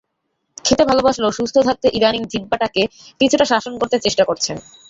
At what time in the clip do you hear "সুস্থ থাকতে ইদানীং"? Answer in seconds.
1.37-2.21